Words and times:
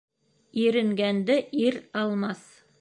Иренгәнде 0.61 1.37
ир 1.69 1.81
алмаҫ. 2.05 2.47